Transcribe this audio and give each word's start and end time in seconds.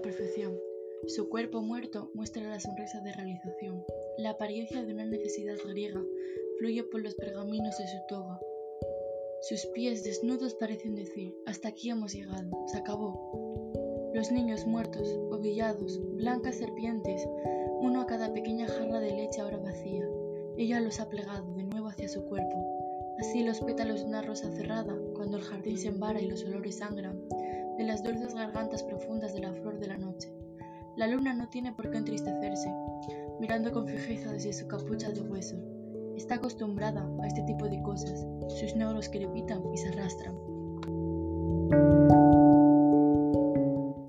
perfección. 0.00 0.58
Su 1.06 1.28
cuerpo 1.28 1.60
muerto 1.60 2.10
muestra 2.14 2.48
la 2.48 2.60
sonrisa 2.60 3.00
de 3.00 3.12
realización. 3.12 3.84
La 4.16 4.30
apariencia 4.30 4.82
de 4.82 4.92
una 4.92 5.04
necesidad 5.04 5.56
griega 5.66 6.02
fluye 6.58 6.82
por 6.84 7.02
los 7.02 7.14
pergaminos 7.14 7.76
de 7.78 7.86
su 7.86 7.98
toga. 8.08 8.40
Sus 9.42 9.66
pies 9.66 10.02
desnudos 10.04 10.54
parecen 10.54 10.94
decir, 10.94 11.34
hasta 11.46 11.68
aquí 11.68 11.90
hemos 11.90 12.14
llegado, 12.14 12.50
se 12.66 12.78
acabó. 12.78 14.10
Los 14.14 14.32
niños 14.32 14.66
muertos, 14.66 15.08
ovillados, 15.30 16.00
blancas 16.16 16.56
serpientes, 16.56 17.26
uno 17.80 18.00
a 18.00 18.06
cada 18.06 18.32
pequeña 18.32 18.66
jarra 18.66 19.00
de 19.00 19.14
leche 19.14 19.40
ahora 19.40 19.58
vacía. 19.58 20.08
Ella 20.56 20.80
los 20.80 20.98
ha 20.98 21.08
plegado 21.08 21.54
de 21.54 21.64
nuevo 21.64 21.88
hacia 21.88 22.08
su 22.08 22.24
cuerpo. 22.24 22.64
Así 23.18 23.44
los 23.44 23.60
pétalos 23.60 24.00
de 24.00 24.06
una 24.06 24.22
rosa 24.22 24.50
cerrada, 24.50 24.96
cuando 25.14 25.36
el 25.36 25.42
jardín 25.42 25.76
se 25.76 25.88
embara 25.88 26.20
y 26.20 26.26
los 26.28 26.44
olores 26.44 26.78
sangran, 26.78 27.20
de 27.78 27.84
las 27.84 28.02
dulces 28.02 28.34
gargantas 28.34 28.82
profundas 28.82 29.32
de 29.32 29.40
la 29.40 29.52
flor 29.52 29.78
de 29.78 29.86
la 29.86 29.96
noche. 29.96 30.32
La 30.96 31.06
luna 31.06 31.32
no 31.32 31.48
tiene 31.48 31.72
por 31.72 31.90
qué 31.90 31.98
entristecerse, 31.98 32.74
mirando 33.38 33.70
con 33.70 33.86
fijeza 33.86 34.32
desde 34.32 34.52
su 34.52 34.66
capucha 34.66 35.10
de 35.10 35.20
hueso. 35.20 35.56
Está 36.16 36.34
acostumbrada 36.34 37.08
a 37.22 37.26
este 37.28 37.42
tipo 37.42 37.68
de 37.68 37.80
cosas. 37.82 38.26
Sus 38.48 38.74
neuros 38.74 39.08
crepitan 39.08 39.62
y 39.72 39.78
se 39.78 39.90
arrastran. 39.90 40.36